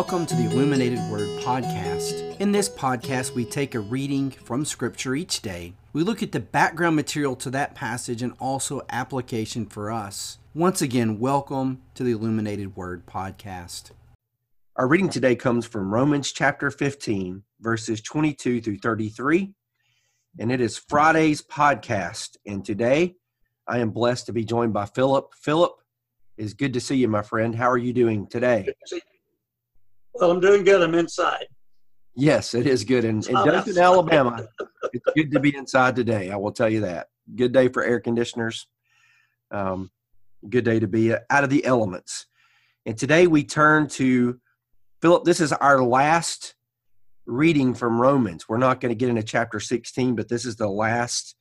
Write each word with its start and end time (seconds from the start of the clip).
Welcome 0.00 0.24
to 0.28 0.34
the 0.34 0.46
Illuminated 0.46 0.98
Word 1.10 1.28
Podcast. 1.42 2.40
In 2.40 2.52
this 2.52 2.70
podcast, 2.70 3.34
we 3.34 3.44
take 3.44 3.74
a 3.74 3.80
reading 3.80 4.30
from 4.30 4.64
Scripture 4.64 5.14
each 5.14 5.42
day. 5.42 5.74
We 5.92 6.02
look 6.04 6.22
at 6.22 6.32
the 6.32 6.40
background 6.40 6.96
material 6.96 7.36
to 7.36 7.50
that 7.50 7.74
passage 7.74 8.22
and 8.22 8.32
also 8.40 8.80
application 8.88 9.66
for 9.66 9.90
us. 9.90 10.38
Once 10.54 10.80
again, 10.80 11.18
welcome 11.18 11.82
to 11.96 12.02
the 12.02 12.12
Illuminated 12.12 12.76
Word 12.76 13.04
Podcast. 13.04 13.90
Our 14.74 14.88
reading 14.88 15.10
today 15.10 15.36
comes 15.36 15.66
from 15.66 15.92
Romans 15.92 16.32
chapter 16.32 16.70
15, 16.70 17.42
verses 17.60 18.00
22 18.00 18.62
through 18.62 18.78
33, 18.78 19.52
and 20.38 20.50
it 20.50 20.62
is 20.62 20.78
Friday's 20.78 21.42
podcast. 21.42 22.38
And 22.46 22.64
today, 22.64 23.16
I 23.68 23.80
am 23.80 23.90
blessed 23.90 24.24
to 24.26 24.32
be 24.32 24.46
joined 24.46 24.72
by 24.72 24.86
Philip. 24.86 25.34
Philip, 25.34 25.72
it's 26.38 26.54
good 26.54 26.72
to 26.72 26.80
see 26.80 26.96
you, 26.96 27.08
my 27.08 27.20
friend. 27.20 27.54
How 27.54 27.70
are 27.70 27.76
you 27.76 27.92
doing 27.92 28.26
today? 28.28 28.72
Well, 30.14 30.30
I'm 30.30 30.40
doing 30.40 30.64
good. 30.64 30.82
I'm 30.82 30.94
inside. 30.94 31.46
Yes, 32.14 32.54
it 32.54 32.66
is 32.66 32.84
good. 32.84 33.04
And 33.04 33.26
in 33.26 33.34
Dothan, 33.34 33.78
Alabama, 33.78 34.46
it's 34.92 35.04
good 35.14 35.30
to 35.32 35.40
be 35.40 35.54
inside 35.54 35.96
today. 35.96 36.30
I 36.30 36.36
will 36.36 36.52
tell 36.52 36.68
you 36.68 36.80
that. 36.80 37.08
Good 37.34 37.52
day 37.52 37.68
for 37.68 37.82
air 37.82 38.00
conditioners. 38.00 38.66
Um, 39.50 39.90
good 40.48 40.64
day 40.64 40.80
to 40.80 40.88
be 40.88 41.12
out 41.12 41.44
of 41.44 41.50
the 41.50 41.64
elements. 41.64 42.26
And 42.86 42.98
today 42.98 43.26
we 43.26 43.44
turn 43.44 43.88
to 43.88 44.40
Philip. 45.00 45.24
This 45.24 45.40
is 45.40 45.52
our 45.52 45.82
last 45.82 46.54
reading 47.26 47.74
from 47.74 48.00
Romans. 48.00 48.48
We're 48.48 48.58
not 48.58 48.80
going 48.80 48.90
to 48.90 48.96
get 48.96 49.08
into 49.08 49.22
chapter 49.22 49.60
16, 49.60 50.16
but 50.16 50.28
this 50.28 50.44
is 50.44 50.56
the 50.56 50.68
last 50.68 51.36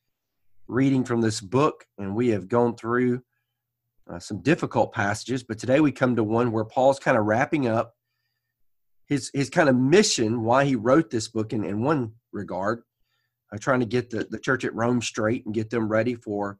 reading 0.67 1.03
from 1.03 1.21
this 1.21 1.41
book. 1.41 1.85
And 1.97 2.15
we 2.15 2.29
have 2.29 2.47
gone 2.47 2.75
through 2.75 3.23
uh, 4.09 4.19
some 4.19 4.41
difficult 4.41 4.93
passages, 4.93 5.43
but 5.43 5.59
today 5.59 5.79
we 5.79 5.91
come 5.91 6.15
to 6.15 6.23
one 6.23 6.51
where 6.51 6.65
Paul's 6.65 6.99
kind 6.99 7.17
of 7.17 7.25
wrapping 7.25 7.67
up 7.67 7.95
his 9.09 9.31
his 9.33 9.49
kind 9.49 9.67
of 9.67 9.75
mission 9.75 10.43
why 10.43 10.63
he 10.63 10.75
wrote 10.75 11.09
this 11.09 11.27
book 11.27 11.51
in, 11.51 11.63
in 11.65 11.81
one 11.81 12.13
regard 12.31 12.83
uh, 13.51 13.57
trying 13.57 13.79
to 13.79 13.85
get 13.85 14.09
the, 14.09 14.27
the 14.29 14.39
church 14.39 14.63
at 14.63 14.75
rome 14.75 15.01
straight 15.01 15.45
and 15.45 15.55
get 15.55 15.69
them 15.69 15.89
ready 15.89 16.15
for 16.15 16.57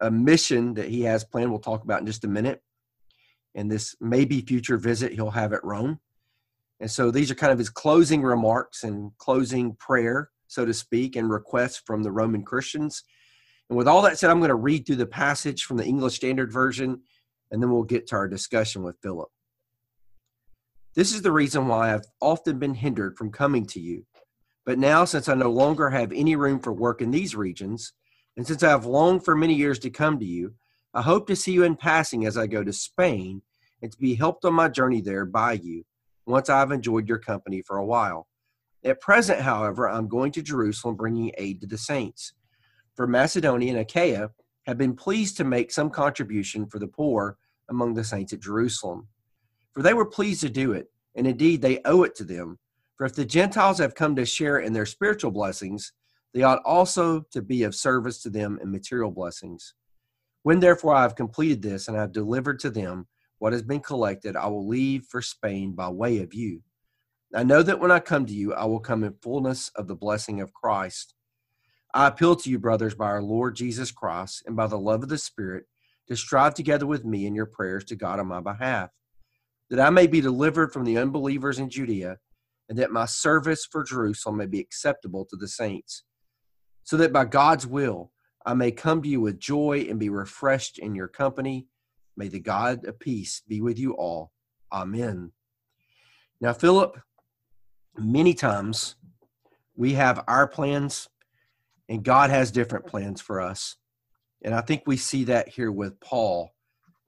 a 0.00 0.10
mission 0.10 0.74
that 0.74 0.88
he 0.88 1.02
has 1.02 1.24
planned 1.24 1.50
we'll 1.50 1.60
talk 1.60 1.84
about 1.84 2.00
in 2.00 2.06
just 2.06 2.24
a 2.24 2.28
minute. 2.28 2.62
And 3.54 3.70
this 3.70 3.94
maybe 4.00 4.40
future 4.40 4.78
visit 4.78 5.12
he'll 5.12 5.30
have 5.30 5.52
at 5.52 5.64
rome. 5.64 6.00
And 6.80 6.90
so 6.90 7.10
these 7.10 7.30
are 7.30 7.36
kind 7.36 7.52
of 7.52 7.58
his 7.58 7.68
closing 7.70 8.22
remarks 8.22 8.82
and 8.82 9.12
closing 9.18 9.76
prayer 9.76 10.30
so 10.48 10.66
to 10.66 10.74
speak 10.74 11.16
and 11.16 11.30
requests 11.30 11.80
from 11.86 12.02
the 12.02 12.12
roman 12.12 12.42
christians. 12.42 13.04
And 13.70 13.76
with 13.78 13.88
all 13.88 14.02
that 14.02 14.18
said 14.18 14.30
i'm 14.30 14.38
going 14.38 14.48
to 14.48 14.54
read 14.54 14.86
through 14.86 14.96
the 14.96 15.06
passage 15.06 15.64
from 15.64 15.76
the 15.76 15.84
english 15.84 16.16
standard 16.16 16.52
version 16.52 17.00
and 17.50 17.62
then 17.62 17.70
we'll 17.70 17.84
get 17.84 18.06
to 18.08 18.16
our 18.16 18.28
discussion 18.28 18.82
with 18.82 18.98
philip 19.02 19.30
this 20.94 21.14
is 21.14 21.22
the 21.22 21.32
reason 21.32 21.68
why 21.68 21.94
I've 21.94 22.04
often 22.20 22.58
been 22.58 22.74
hindered 22.74 23.16
from 23.16 23.32
coming 23.32 23.64
to 23.66 23.80
you. 23.80 24.04
But 24.66 24.78
now, 24.78 25.04
since 25.04 25.28
I 25.28 25.34
no 25.34 25.50
longer 25.50 25.90
have 25.90 26.12
any 26.12 26.36
room 26.36 26.60
for 26.60 26.72
work 26.72 27.00
in 27.00 27.10
these 27.10 27.34
regions, 27.34 27.94
and 28.36 28.46
since 28.46 28.62
I 28.62 28.68
have 28.68 28.86
longed 28.86 29.24
for 29.24 29.34
many 29.34 29.54
years 29.54 29.78
to 29.80 29.90
come 29.90 30.18
to 30.18 30.24
you, 30.24 30.54
I 30.94 31.02
hope 31.02 31.26
to 31.28 31.36
see 31.36 31.52
you 31.52 31.64
in 31.64 31.76
passing 31.76 32.26
as 32.26 32.36
I 32.36 32.46
go 32.46 32.62
to 32.62 32.72
Spain 32.72 33.42
and 33.80 33.90
to 33.90 33.98
be 33.98 34.14
helped 34.14 34.44
on 34.44 34.54
my 34.54 34.68
journey 34.68 35.00
there 35.00 35.24
by 35.24 35.54
you 35.54 35.84
once 36.26 36.50
I've 36.50 36.70
enjoyed 36.70 37.08
your 37.08 37.18
company 37.18 37.62
for 37.62 37.78
a 37.78 37.84
while. 37.84 38.28
At 38.84 39.00
present, 39.00 39.40
however, 39.40 39.88
I'm 39.88 40.08
going 40.08 40.32
to 40.32 40.42
Jerusalem 40.42 40.96
bringing 40.96 41.32
aid 41.38 41.60
to 41.62 41.66
the 41.66 41.78
saints. 41.78 42.34
For 42.94 43.06
Macedonia 43.06 43.70
and 43.70 43.80
Achaia 43.80 44.30
have 44.66 44.76
been 44.76 44.94
pleased 44.94 45.38
to 45.38 45.44
make 45.44 45.72
some 45.72 45.88
contribution 45.88 46.66
for 46.66 46.78
the 46.78 46.86
poor 46.86 47.38
among 47.70 47.94
the 47.94 48.04
saints 48.04 48.32
at 48.32 48.40
Jerusalem 48.40 49.08
for 49.72 49.82
they 49.82 49.94
were 49.94 50.04
pleased 50.04 50.42
to 50.42 50.50
do 50.50 50.72
it, 50.72 50.88
and 51.14 51.26
indeed 51.26 51.62
they 51.62 51.80
owe 51.84 52.02
it 52.02 52.14
to 52.16 52.24
them. 52.24 52.58
For 52.96 53.06
if 53.06 53.14
the 53.14 53.24
Gentiles 53.24 53.78
have 53.78 53.94
come 53.94 54.14
to 54.16 54.26
share 54.26 54.58
in 54.58 54.72
their 54.72 54.86
spiritual 54.86 55.30
blessings, 55.30 55.92
they 56.34 56.42
ought 56.42 56.62
also 56.64 57.22
to 57.32 57.42
be 57.42 57.62
of 57.64 57.74
service 57.74 58.22
to 58.22 58.30
them 58.30 58.58
in 58.62 58.70
material 58.70 59.10
blessings. 59.10 59.74
When 60.42 60.60
therefore 60.60 60.94
I 60.94 61.02
have 61.02 61.14
completed 61.14 61.62
this 61.62 61.88
and 61.88 61.96
I 61.96 62.00
have 62.00 62.12
delivered 62.12 62.58
to 62.60 62.70
them 62.70 63.06
what 63.38 63.52
has 63.52 63.62
been 63.62 63.80
collected, 63.80 64.36
I 64.36 64.46
will 64.46 64.66
leave 64.66 65.04
for 65.06 65.20
Spain 65.20 65.72
by 65.72 65.88
way 65.88 66.18
of 66.18 66.34
you. 66.34 66.62
I 67.34 67.44
know 67.44 67.62
that 67.62 67.80
when 67.80 67.90
I 67.90 67.98
come 67.98 68.26
to 68.26 68.32
you, 68.32 68.52
I 68.54 68.64
will 68.66 68.80
come 68.80 69.04
in 69.04 69.14
fullness 69.22 69.70
of 69.74 69.88
the 69.88 69.94
blessing 69.94 70.40
of 70.40 70.52
Christ. 70.52 71.14
I 71.94 72.06
appeal 72.06 72.36
to 72.36 72.50
you, 72.50 72.58
brothers, 72.58 72.94
by 72.94 73.06
our 73.06 73.22
Lord 73.22 73.56
Jesus 73.56 73.90
Christ 73.90 74.42
and 74.46 74.56
by 74.56 74.66
the 74.66 74.78
love 74.78 75.02
of 75.02 75.08
the 75.08 75.18
Spirit, 75.18 75.64
to 76.08 76.16
strive 76.16 76.54
together 76.54 76.86
with 76.86 77.04
me 77.04 77.26
in 77.26 77.34
your 77.34 77.46
prayers 77.46 77.84
to 77.84 77.96
God 77.96 78.18
on 78.18 78.26
my 78.26 78.40
behalf 78.40 78.90
that 79.72 79.80
I 79.80 79.88
may 79.88 80.06
be 80.06 80.20
delivered 80.20 80.70
from 80.70 80.84
the 80.84 80.98
unbelievers 80.98 81.58
in 81.58 81.70
Judea, 81.70 82.18
and 82.68 82.78
that 82.78 82.90
my 82.90 83.06
service 83.06 83.64
for 83.64 83.82
Jerusalem 83.82 84.36
may 84.36 84.44
be 84.44 84.60
acceptable 84.60 85.24
to 85.24 85.36
the 85.36 85.48
saints, 85.48 86.02
so 86.84 86.98
that 86.98 87.10
by 87.10 87.24
God's 87.24 87.66
will 87.66 88.12
I 88.44 88.52
may 88.52 88.70
come 88.70 89.00
to 89.00 89.08
you 89.08 89.22
with 89.22 89.40
joy 89.40 89.86
and 89.88 89.98
be 89.98 90.10
refreshed 90.10 90.78
in 90.78 90.94
your 90.94 91.08
company. 91.08 91.68
May 92.18 92.28
the 92.28 92.38
God 92.38 92.84
of 92.84 93.00
peace 93.00 93.40
be 93.48 93.62
with 93.62 93.78
you 93.78 93.92
all. 93.92 94.30
Amen. 94.70 95.32
Now, 96.38 96.52
Philip, 96.52 96.98
many 97.96 98.34
times 98.34 98.96
we 99.74 99.94
have 99.94 100.22
our 100.28 100.46
plans, 100.46 101.08
and 101.88 102.04
God 102.04 102.28
has 102.28 102.50
different 102.50 102.86
plans 102.86 103.22
for 103.22 103.40
us. 103.40 103.76
And 104.44 104.54
I 104.54 104.60
think 104.60 104.82
we 104.84 104.98
see 104.98 105.24
that 105.24 105.48
here 105.48 105.72
with 105.72 105.98
Paul 105.98 106.50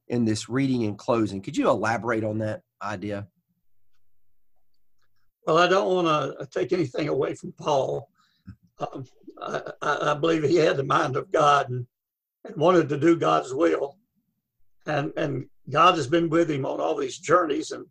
in 0.08 0.24
this 0.24 0.48
reading 0.48 0.84
and 0.84 0.98
closing. 0.98 1.40
Could 1.40 1.56
you 1.56 1.68
elaborate 1.68 2.24
on 2.24 2.38
that 2.38 2.62
idea? 2.82 3.26
Well, 5.46 5.58
I 5.58 5.66
don't 5.66 6.04
want 6.04 6.38
to 6.38 6.46
take 6.46 6.72
anything 6.72 7.08
away 7.08 7.34
from 7.34 7.52
Paul. 7.52 8.08
Um, 8.78 9.04
I, 9.40 9.60
I, 9.82 10.14
believe 10.14 10.42
he 10.42 10.56
had 10.56 10.76
the 10.76 10.84
mind 10.84 11.16
of 11.16 11.30
God 11.30 11.70
and, 11.70 11.86
and 12.44 12.56
wanted 12.56 12.88
to 12.88 12.98
do 12.98 13.16
God's 13.16 13.52
will. 13.52 13.98
And, 14.86 15.12
and 15.16 15.46
God 15.70 15.96
has 15.96 16.06
been 16.06 16.28
with 16.28 16.50
him 16.50 16.64
on 16.66 16.80
all 16.80 16.96
these 16.96 17.18
journeys 17.18 17.70
and 17.70 17.86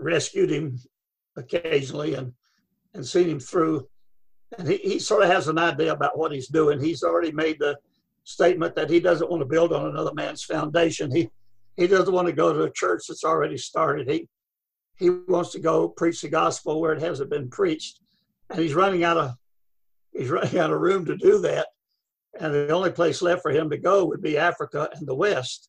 rescued 0.00 0.50
him 0.50 0.78
occasionally 1.36 2.14
and, 2.14 2.32
and 2.94 3.06
seen 3.06 3.28
him 3.28 3.40
through. 3.40 3.88
And 4.58 4.68
he, 4.68 4.76
he 4.78 4.98
sort 4.98 5.22
of 5.22 5.30
has 5.30 5.48
an 5.48 5.58
idea 5.58 5.92
about 5.92 6.18
what 6.18 6.32
he's 6.32 6.48
doing. 6.48 6.80
He's 6.80 7.02
already 7.02 7.32
made 7.32 7.58
the 7.58 7.78
statement 8.24 8.74
that 8.74 8.90
he 8.90 9.00
doesn't 9.00 9.30
want 9.30 9.42
to 9.42 9.46
build 9.46 9.72
on 9.72 9.86
another 9.86 10.12
man's 10.14 10.42
foundation. 10.42 11.14
He 11.14 11.30
he 11.76 11.86
doesn't 11.86 12.14
want 12.14 12.26
to 12.26 12.32
go 12.32 12.52
to 12.52 12.62
a 12.62 12.70
church 12.70 13.02
that's 13.08 13.24
already 13.24 13.58
started. 13.58 14.10
He 14.10 14.28
he 14.96 15.10
wants 15.10 15.50
to 15.52 15.60
go 15.60 15.88
preach 15.88 16.22
the 16.22 16.28
gospel 16.28 16.80
where 16.80 16.92
it 16.92 17.02
hasn't 17.02 17.30
been 17.30 17.50
preached, 17.50 18.00
and 18.50 18.58
he's 18.58 18.74
running 18.74 19.04
out 19.04 19.16
of 19.16 19.32
he's 20.12 20.30
running 20.30 20.58
out 20.58 20.72
of 20.72 20.80
room 20.80 21.04
to 21.06 21.16
do 21.16 21.38
that. 21.40 21.68
And 22.40 22.52
the 22.52 22.70
only 22.70 22.90
place 22.90 23.22
left 23.22 23.42
for 23.42 23.52
him 23.52 23.70
to 23.70 23.78
go 23.78 24.04
would 24.06 24.22
be 24.22 24.38
Africa 24.38 24.88
and 24.94 25.06
the 25.06 25.14
West, 25.14 25.68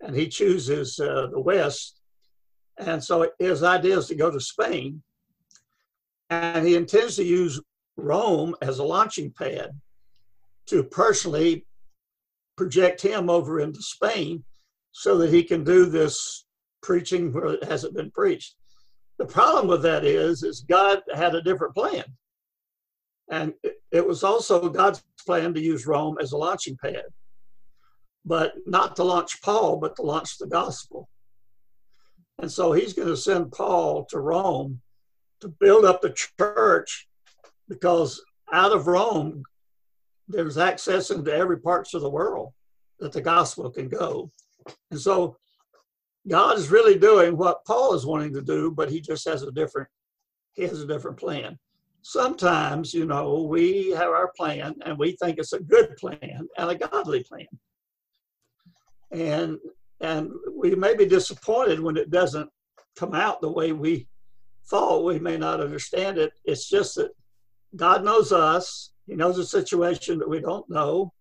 and 0.00 0.14
he 0.14 0.28
chooses 0.28 0.98
uh, 0.98 1.26
the 1.30 1.40
West. 1.40 2.00
And 2.78 3.02
so 3.02 3.28
his 3.38 3.62
idea 3.62 3.98
is 3.98 4.06
to 4.06 4.14
go 4.14 4.30
to 4.30 4.40
Spain, 4.40 5.02
and 6.30 6.66
he 6.66 6.76
intends 6.76 7.16
to 7.16 7.24
use 7.24 7.60
Rome 7.96 8.54
as 8.62 8.78
a 8.78 8.84
launching 8.84 9.32
pad 9.32 9.70
to 10.66 10.84
personally 10.84 11.66
project 12.58 13.00
him 13.00 13.30
over 13.30 13.60
into 13.60 13.80
Spain 13.80 14.44
so 14.92 15.16
that 15.18 15.32
he 15.32 15.42
can 15.42 15.64
do 15.64 15.86
this 15.86 16.44
preaching 16.82 17.32
where 17.32 17.54
it 17.54 17.64
hasn't 17.64 17.94
been 17.94 18.10
preached. 18.10 18.56
The 19.18 19.26
problem 19.26 19.68
with 19.68 19.82
that 19.82 20.04
is, 20.04 20.42
is 20.42 20.66
God 20.68 21.00
had 21.14 21.34
a 21.34 21.42
different 21.42 21.74
plan. 21.74 22.04
And 23.30 23.54
it 23.92 24.06
was 24.06 24.24
also 24.24 24.68
God's 24.68 25.02
plan 25.24 25.54
to 25.54 25.60
use 25.60 25.86
Rome 25.86 26.16
as 26.20 26.32
a 26.32 26.36
launching 26.36 26.76
pad, 26.82 27.04
but 28.24 28.54
not 28.66 28.96
to 28.96 29.04
launch 29.04 29.40
Paul, 29.42 29.76
but 29.76 29.96
to 29.96 30.02
launch 30.02 30.38
the 30.38 30.46
gospel. 30.46 31.08
And 32.38 32.50
so 32.50 32.72
he's 32.72 32.92
going 32.92 33.08
to 33.08 33.16
send 33.16 33.52
Paul 33.52 34.04
to 34.06 34.18
Rome 34.18 34.80
to 35.40 35.48
build 35.48 35.84
up 35.84 36.00
the 36.00 36.14
church 36.38 37.08
because 37.68 38.22
out 38.52 38.72
of 38.72 38.86
Rome, 38.86 39.42
there's 40.28 40.58
access 40.58 41.10
into 41.10 41.32
every 41.32 41.58
parts 41.58 41.94
of 41.94 42.02
the 42.02 42.10
world 42.10 42.52
that 43.00 43.12
the 43.12 43.20
gospel 43.20 43.70
can 43.70 43.88
go. 43.88 44.30
And 44.90 45.00
so 45.00 45.36
God 46.28 46.58
is 46.58 46.70
really 46.70 46.98
doing 46.98 47.36
what 47.36 47.64
Paul 47.64 47.94
is 47.94 48.04
wanting 48.04 48.34
to 48.34 48.42
do, 48.42 48.70
but 48.70 48.90
he 48.90 49.00
just 49.00 49.26
has 49.28 49.42
a 49.42 49.50
different 49.52 49.88
he 50.54 50.64
has 50.64 50.80
a 50.80 50.86
different 50.86 51.16
plan. 51.16 51.56
Sometimes, 52.02 52.92
you 52.92 53.06
know, 53.06 53.42
we 53.42 53.90
have 53.90 54.08
our 54.08 54.32
plan 54.36 54.74
and 54.84 54.98
we 54.98 55.12
think 55.12 55.38
it's 55.38 55.52
a 55.52 55.60
good 55.60 55.96
plan 55.96 56.48
and 56.56 56.70
a 56.70 56.74
godly 56.74 57.22
plan. 57.22 57.46
And 59.12 59.58
and 60.00 60.30
we 60.52 60.74
may 60.74 60.94
be 60.94 61.06
disappointed 61.06 61.80
when 61.80 61.96
it 61.96 62.10
doesn't 62.10 62.50
come 62.96 63.14
out 63.14 63.40
the 63.40 63.50
way 63.50 63.72
we 63.72 64.08
thought. 64.68 65.04
We 65.04 65.18
may 65.18 65.36
not 65.36 65.60
understand 65.60 66.18
it. 66.18 66.32
It's 66.44 66.68
just 66.68 66.96
that 66.96 67.10
God 67.76 68.04
knows 68.04 68.32
us. 68.32 68.92
He 69.06 69.14
knows 69.14 69.38
a 69.38 69.46
situation 69.46 70.18
that 70.18 70.28
we 70.28 70.40
don't 70.40 70.68
know, 70.68 71.12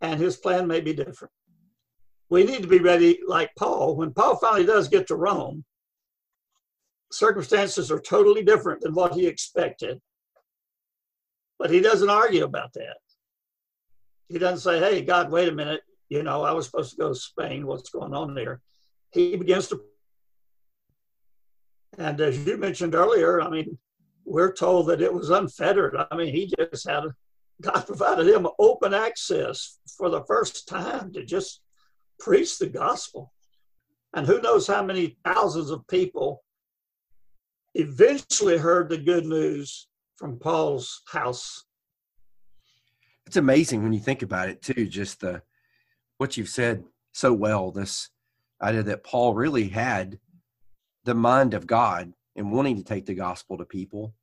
and 0.00 0.20
his 0.20 0.36
plan 0.36 0.66
may 0.66 0.80
be 0.80 0.94
different. 0.94 1.32
We 2.30 2.44
need 2.44 2.62
to 2.62 2.68
be 2.68 2.78
ready, 2.78 3.20
like 3.26 3.50
Paul. 3.58 3.96
When 3.96 4.12
Paul 4.12 4.36
finally 4.36 4.66
does 4.66 4.88
get 4.88 5.06
to 5.08 5.16
Rome, 5.16 5.64
circumstances 7.10 7.90
are 7.90 8.00
totally 8.00 8.42
different 8.42 8.82
than 8.82 8.94
what 8.94 9.14
he 9.14 9.26
expected. 9.26 10.00
But 11.58 11.70
he 11.70 11.80
doesn't 11.80 12.10
argue 12.10 12.44
about 12.44 12.72
that. 12.74 12.98
He 14.28 14.38
doesn't 14.38 14.60
say, 14.60 14.78
hey, 14.78 15.02
God, 15.02 15.30
wait 15.30 15.48
a 15.48 15.52
minute. 15.52 15.80
You 16.08 16.22
know, 16.22 16.42
I 16.42 16.52
was 16.52 16.66
supposed 16.66 16.90
to 16.90 16.96
go 16.96 17.08
to 17.08 17.14
Spain. 17.14 17.66
What's 17.66 17.90
going 17.90 18.14
on 18.14 18.34
there? 18.34 18.60
He 19.12 19.36
begins 19.36 19.68
to. 19.68 19.80
And 21.96 22.20
as 22.20 22.46
you 22.46 22.56
mentioned 22.58 22.94
earlier, 22.94 23.40
I 23.40 23.48
mean, 23.48 23.78
we're 24.28 24.52
told 24.52 24.88
that 24.88 25.00
it 25.00 25.12
was 25.12 25.30
unfettered. 25.30 25.96
I 26.10 26.16
mean, 26.16 26.32
he 26.34 26.52
just 26.58 26.88
had, 26.88 27.04
God 27.60 27.86
provided 27.86 28.28
him 28.28 28.46
open 28.58 28.94
access 28.94 29.78
for 29.96 30.10
the 30.10 30.24
first 30.24 30.68
time 30.68 31.12
to 31.12 31.24
just 31.24 31.62
preach 32.20 32.58
the 32.58 32.68
gospel. 32.68 33.32
And 34.14 34.26
who 34.26 34.40
knows 34.40 34.66
how 34.66 34.82
many 34.82 35.16
thousands 35.24 35.70
of 35.70 35.86
people 35.88 36.42
eventually 37.74 38.58
heard 38.58 38.88
the 38.88 38.98
good 38.98 39.26
news 39.26 39.88
from 40.16 40.38
Paul's 40.38 41.02
house. 41.08 41.64
It's 43.26 43.36
amazing 43.36 43.82
when 43.82 43.92
you 43.92 44.00
think 44.00 44.22
about 44.22 44.48
it 44.48 44.62
too, 44.62 44.86
just 44.86 45.20
the 45.20 45.42
what 46.16 46.36
you've 46.36 46.48
said 46.48 46.84
so 47.12 47.32
well, 47.32 47.70
this 47.70 48.10
idea 48.60 48.82
that 48.82 49.04
Paul 49.04 49.34
really 49.34 49.68
had 49.68 50.18
the 51.04 51.14
mind 51.14 51.54
of 51.54 51.66
God 51.66 52.12
and 52.38 52.52
wanting 52.52 52.76
to 52.76 52.84
take 52.84 53.04
the 53.04 53.14
gospel 53.14 53.58
to 53.58 53.64
people. 53.64 54.14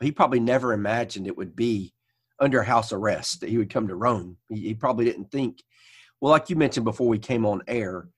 He 0.00 0.12
probably 0.12 0.40
never 0.40 0.72
imagined 0.72 1.26
it 1.26 1.36
would 1.36 1.56
be 1.56 1.94
under 2.38 2.62
house 2.62 2.92
arrest 2.92 3.40
that 3.40 3.48
he 3.48 3.58
would 3.58 3.70
come 3.70 3.88
to 3.88 3.94
Rome. 3.94 4.36
He, 4.48 4.60
he 4.60 4.74
probably 4.74 5.06
didn't 5.06 5.30
think. 5.32 5.62
Well, 6.20 6.30
like 6.30 6.50
you 6.50 6.56
mentioned 6.56 6.84
before 6.84 7.08
we 7.08 7.18
came 7.18 7.46
on 7.46 7.62
air, 7.66 8.08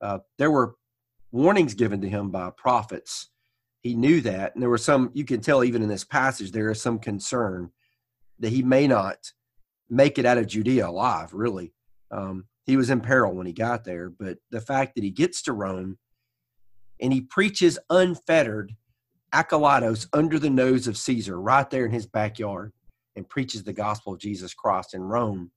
uh, 0.00 0.18
there 0.36 0.50
were 0.50 0.74
warnings 1.32 1.74
given 1.74 2.00
to 2.02 2.08
him 2.08 2.30
by 2.30 2.50
prophets. 2.56 3.30
He 3.82 3.94
knew 3.94 4.20
that, 4.20 4.54
and 4.54 4.62
there 4.62 4.70
were 4.70 4.78
some. 4.78 5.10
You 5.14 5.24
can 5.24 5.40
tell 5.40 5.64
even 5.64 5.82
in 5.82 5.88
this 5.88 6.04
passage 6.04 6.52
there 6.52 6.70
is 6.70 6.82
some 6.82 6.98
concern 6.98 7.70
that 8.40 8.50
he 8.50 8.62
may 8.62 8.86
not 8.86 9.18
make 9.88 10.18
it 10.18 10.26
out 10.26 10.38
of 10.38 10.46
Judea 10.46 10.88
alive. 10.88 11.32
Really, 11.32 11.72
um, 12.10 12.46
he 12.66 12.76
was 12.76 12.90
in 12.90 13.00
peril 13.00 13.34
when 13.34 13.46
he 13.46 13.52
got 13.52 13.84
there. 13.84 14.10
But 14.10 14.38
the 14.50 14.60
fact 14.60 14.94
that 14.94 15.04
he 15.04 15.10
gets 15.10 15.42
to 15.42 15.52
Rome 15.52 15.98
and 17.00 17.12
he 17.12 17.20
preaches 17.20 17.78
unfettered 17.88 18.74
acolytos 19.34 20.06
under 20.12 20.38
the 20.38 20.50
nose 20.50 20.86
of 20.86 20.96
Caesar, 20.96 21.40
right 21.40 21.68
there 21.68 21.84
in 21.84 21.92
his 21.92 22.06
backyard, 22.06 22.72
and 23.16 23.28
preaches 23.28 23.62
the 23.62 23.72
gospel 23.72 24.12
of 24.12 24.20
Jesus 24.20 24.54
Christ 24.54 24.94
in 24.94 25.02
Rome. 25.02 25.50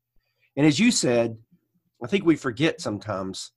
And 0.56 0.66
as 0.66 0.80
you 0.80 0.92
said, 0.92 1.38
I 2.04 2.08
think 2.08 2.26
we 2.26 2.36
forget 2.36 2.82
sometimes 2.82 3.52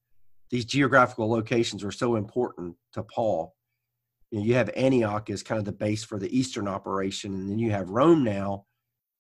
these 0.51 0.65
geographical 0.65 1.29
locations 1.29 1.83
are 1.83 1.93
so 1.93 2.17
important 2.17 2.77
to 2.93 3.03
Paul. 3.03 3.55
You, 4.31 4.39
know, 4.39 4.45
you 4.45 4.55
have 4.55 4.71
Antioch 4.77 5.31
as 5.31 5.43
kind 5.43 5.59
of 5.59 5.65
the 5.65 5.73
base 5.73 6.05
for 6.05 6.19
the 6.19 6.37
Eastern 6.37 6.69
operation, 6.69 7.35
and 7.35 7.51
then 7.51 7.59
you 7.59 7.71
have 7.71 7.89
Rome 7.89 8.23
now 8.23 8.67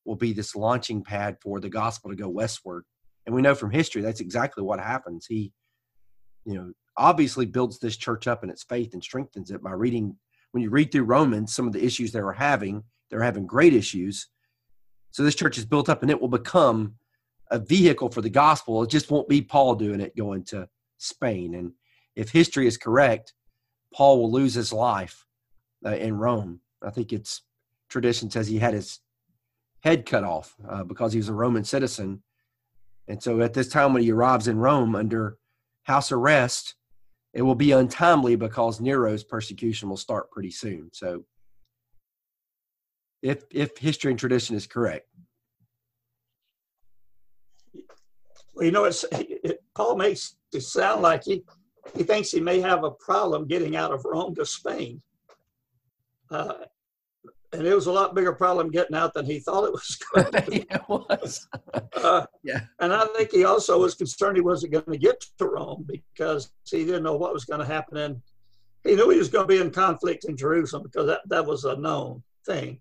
will 0.04 0.16
be 0.16 0.32
this 0.32 0.54
launching 0.54 1.02
pad 1.02 1.36
for 1.40 1.60
the 1.60 1.68
gospel 1.68 2.10
to 2.10 2.16
go 2.16 2.28
westward. 2.28 2.84
And 3.26 3.34
we 3.34 3.42
know 3.42 3.54
from 3.54 3.70
history 3.70 4.02
that's 4.02 4.20
exactly 4.20 4.62
what 4.62 4.78
happens. 4.80 5.26
He, 5.26 5.52
you 6.44 6.54
know, 6.54 6.72
obviously 6.96 7.46
builds 7.46 7.78
this 7.78 7.96
church 7.96 8.26
up 8.26 8.44
in 8.44 8.50
its 8.50 8.64
faith 8.64 8.92
and 8.92 9.02
strengthens 9.02 9.50
it 9.50 9.62
by 9.62 9.72
reading. 9.72 10.16
When 10.54 10.62
you 10.62 10.70
read 10.70 10.92
through 10.92 11.02
Romans, 11.02 11.52
some 11.52 11.66
of 11.66 11.72
the 11.72 11.84
issues 11.84 12.12
they 12.12 12.22
were 12.22 12.32
having, 12.32 12.84
they're 13.10 13.24
having 13.24 13.44
great 13.44 13.74
issues. 13.74 14.28
So 15.10 15.24
this 15.24 15.34
church 15.34 15.58
is 15.58 15.64
built 15.64 15.88
up 15.88 16.02
and 16.02 16.10
it 16.12 16.20
will 16.20 16.28
become 16.28 16.94
a 17.50 17.58
vehicle 17.58 18.08
for 18.08 18.20
the 18.20 18.30
gospel. 18.30 18.80
It 18.84 18.88
just 18.88 19.10
won't 19.10 19.28
be 19.28 19.42
Paul 19.42 19.74
doing 19.74 20.00
it 20.00 20.16
going 20.16 20.44
to 20.44 20.68
Spain. 20.98 21.56
And 21.56 21.72
if 22.14 22.30
history 22.30 22.68
is 22.68 22.76
correct, 22.76 23.32
Paul 23.92 24.20
will 24.20 24.30
lose 24.30 24.54
his 24.54 24.72
life 24.72 25.26
uh, 25.84 25.96
in 25.96 26.16
Rome. 26.16 26.60
I 26.80 26.90
think 26.90 27.12
it's 27.12 27.42
tradition 27.88 28.30
says 28.30 28.46
he 28.46 28.60
had 28.60 28.74
his 28.74 29.00
head 29.80 30.06
cut 30.06 30.22
off 30.22 30.54
uh, 30.68 30.84
because 30.84 31.12
he 31.12 31.18
was 31.18 31.28
a 31.28 31.34
Roman 31.34 31.64
citizen. 31.64 32.22
And 33.08 33.20
so 33.20 33.40
at 33.40 33.54
this 33.54 33.70
time 33.70 33.92
when 33.92 34.04
he 34.04 34.12
arrives 34.12 34.46
in 34.46 34.58
Rome 34.58 34.94
under 34.94 35.36
house 35.82 36.12
arrest, 36.12 36.76
it 37.34 37.42
will 37.42 37.56
be 37.56 37.72
untimely 37.72 38.36
because 38.36 38.80
Nero's 38.80 39.24
persecution 39.24 39.88
will 39.88 39.96
start 39.96 40.30
pretty 40.30 40.52
soon. 40.52 40.88
So 40.92 41.24
if 43.22 43.44
if 43.50 43.76
history 43.76 44.12
and 44.12 44.18
tradition 44.18 44.54
is 44.54 44.66
correct. 44.66 45.08
Well, 48.54 48.64
you 48.64 48.70
know, 48.70 48.84
it's 48.84 49.04
it, 49.12 49.58
Paul 49.74 49.96
makes 49.96 50.36
it 50.52 50.60
sound 50.60 51.02
like 51.02 51.24
he 51.24 51.42
he 51.96 52.04
thinks 52.04 52.30
he 52.30 52.40
may 52.40 52.60
have 52.60 52.84
a 52.84 52.92
problem 52.92 53.48
getting 53.48 53.74
out 53.74 53.92
of 53.92 54.04
Rome 54.04 54.34
to 54.36 54.46
Spain. 54.46 55.02
Uh, 56.30 56.54
and 57.54 57.66
it 57.66 57.74
was 57.74 57.86
a 57.86 57.92
lot 57.92 58.14
bigger 58.14 58.32
problem 58.32 58.70
getting 58.70 58.96
out 58.96 59.14
than 59.14 59.24
he 59.24 59.38
thought 59.38 59.64
it 59.64 59.72
was 59.72 59.98
going 60.14 60.32
to 60.32 60.50
be. 60.50 60.56
yeah, 60.58 60.76
it 60.76 60.88
was. 60.88 61.48
uh, 61.94 62.26
yeah. 62.42 62.60
And 62.80 62.92
I 62.92 63.06
think 63.06 63.30
he 63.30 63.44
also 63.44 63.80
was 63.80 63.94
concerned 63.94 64.36
he 64.36 64.42
wasn't 64.42 64.72
going 64.72 64.84
to 64.90 64.98
get 64.98 65.24
to 65.38 65.46
Rome 65.46 65.86
because 65.86 66.50
he 66.68 66.84
didn't 66.84 67.04
know 67.04 67.16
what 67.16 67.32
was 67.32 67.44
going 67.44 67.60
to 67.60 67.66
happen. 67.66 67.96
And 67.98 68.20
he 68.82 68.96
knew 68.96 69.10
he 69.10 69.18
was 69.18 69.28
going 69.28 69.46
to 69.46 69.54
be 69.54 69.60
in 69.60 69.70
conflict 69.70 70.24
in 70.24 70.36
Jerusalem 70.36 70.82
because 70.82 71.06
that, 71.06 71.20
that 71.28 71.46
was 71.46 71.64
a 71.64 71.76
known 71.76 72.22
thing, 72.44 72.80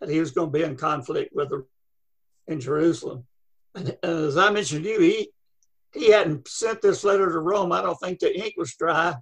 that 0.00 0.10
he 0.10 0.20
was 0.20 0.32
going 0.32 0.48
to 0.48 0.58
be 0.58 0.64
in 0.64 0.76
conflict 0.76 1.34
with 1.34 1.50
the, 1.50 1.64
in 2.48 2.60
Jerusalem. 2.60 3.24
And, 3.74 3.96
and 4.02 4.24
as 4.26 4.36
I 4.36 4.50
mentioned 4.50 4.84
to 4.84 4.90
you, 4.90 5.00
he, 5.00 5.30
he 5.94 6.10
hadn't 6.10 6.48
sent 6.48 6.82
this 6.82 7.04
letter 7.04 7.30
to 7.30 7.38
Rome. 7.38 7.72
I 7.72 7.82
don't 7.82 7.98
think 8.00 8.18
the 8.18 8.36
ink 8.36 8.54
was 8.56 8.74
dry 8.74 9.14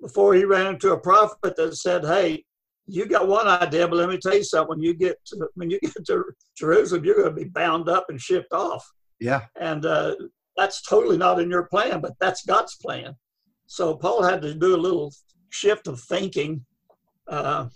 before 0.00 0.34
he 0.34 0.44
ran 0.44 0.74
into 0.74 0.92
a 0.92 0.98
prophet 0.98 1.56
that 1.56 1.76
said, 1.76 2.04
Hey, 2.04 2.44
you 2.90 3.06
got 3.06 3.28
one 3.28 3.46
idea, 3.46 3.86
but 3.86 3.96
let 3.96 4.08
me 4.08 4.18
tell 4.18 4.34
you 4.34 4.44
something. 4.44 4.68
When 4.68 4.82
you 4.82 4.94
get 4.94 5.16
to, 5.26 5.48
when 5.54 5.70
you 5.70 5.78
get 5.80 5.94
to 5.94 6.24
Jerusalem, 6.56 7.04
you're 7.04 7.16
going 7.16 7.34
to 7.34 7.44
be 7.44 7.48
bound 7.48 7.88
up 7.88 8.06
and 8.08 8.20
shipped 8.20 8.52
off. 8.52 8.84
Yeah. 9.20 9.42
And 9.60 9.86
uh, 9.86 10.16
that's 10.56 10.82
totally 10.82 11.16
not 11.16 11.40
in 11.40 11.50
your 11.50 11.64
plan, 11.64 12.00
but 12.00 12.12
that's 12.20 12.44
God's 12.44 12.76
plan. 12.76 13.14
So 13.66 13.94
Paul 13.94 14.22
had 14.22 14.42
to 14.42 14.54
do 14.54 14.74
a 14.74 14.76
little 14.76 15.12
shift 15.50 15.86
of 15.86 16.00
thinking 16.00 16.64
uh, 17.28 17.68